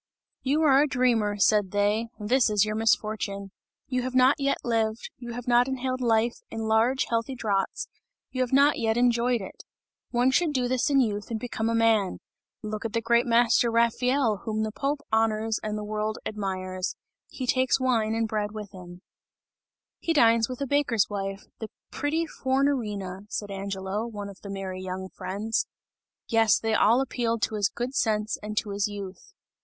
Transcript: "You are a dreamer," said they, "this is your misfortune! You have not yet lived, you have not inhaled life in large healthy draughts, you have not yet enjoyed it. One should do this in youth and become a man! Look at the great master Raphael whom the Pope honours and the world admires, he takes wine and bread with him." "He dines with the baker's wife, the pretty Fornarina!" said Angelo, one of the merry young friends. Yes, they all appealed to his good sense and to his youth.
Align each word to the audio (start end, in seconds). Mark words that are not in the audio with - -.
"You 0.41 0.63
are 0.63 0.81
a 0.81 0.87
dreamer," 0.87 1.37
said 1.37 1.69
they, 1.69 2.07
"this 2.19 2.49
is 2.49 2.65
your 2.65 2.73
misfortune! 2.73 3.51
You 3.87 4.01
have 4.01 4.15
not 4.15 4.39
yet 4.39 4.57
lived, 4.65 5.11
you 5.19 5.33
have 5.33 5.47
not 5.47 5.67
inhaled 5.67 6.01
life 6.01 6.39
in 6.49 6.61
large 6.61 7.05
healthy 7.09 7.35
draughts, 7.35 7.87
you 8.31 8.41
have 8.41 8.51
not 8.51 8.79
yet 8.79 8.97
enjoyed 8.97 9.41
it. 9.41 9.63
One 10.09 10.31
should 10.31 10.53
do 10.53 10.67
this 10.67 10.89
in 10.89 11.01
youth 11.01 11.29
and 11.29 11.39
become 11.39 11.69
a 11.69 11.75
man! 11.75 12.17
Look 12.63 12.83
at 12.83 12.93
the 12.93 12.99
great 13.01 13.27
master 13.27 13.69
Raphael 13.69 14.37
whom 14.37 14.63
the 14.63 14.71
Pope 14.71 15.01
honours 15.13 15.59
and 15.61 15.77
the 15.77 15.83
world 15.83 16.17
admires, 16.25 16.95
he 17.29 17.45
takes 17.45 17.79
wine 17.79 18.15
and 18.15 18.27
bread 18.27 18.53
with 18.53 18.71
him." 18.71 19.03
"He 19.99 20.13
dines 20.13 20.49
with 20.49 20.57
the 20.57 20.65
baker's 20.65 21.11
wife, 21.11 21.43
the 21.59 21.69
pretty 21.91 22.25
Fornarina!" 22.25 23.27
said 23.29 23.51
Angelo, 23.51 24.07
one 24.07 24.29
of 24.29 24.41
the 24.41 24.49
merry 24.49 24.81
young 24.81 25.09
friends. 25.09 25.67
Yes, 26.27 26.57
they 26.57 26.73
all 26.73 27.01
appealed 27.01 27.43
to 27.43 27.53
his 27.53 27.69
good 27.69 27.93
sense 27.93 28.39
and 28.41 28.57
to 28.57 28.71
his 28.71 28.87
youth. 28.87 29.33